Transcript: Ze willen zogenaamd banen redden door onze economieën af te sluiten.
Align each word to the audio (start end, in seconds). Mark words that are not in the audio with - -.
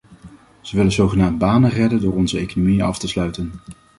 Ze 0.61 0.75
willen 0.75 0.91
zogenaamd 0.91 1.37
banen 1.37 1.69
redden 1.69 2.01
door 2.01 2.13
onze 2.13 2.37
economieën 2.37 2.81
af 2.81 2.97
te 2.99 3.07
sluiten. 3.07 3.51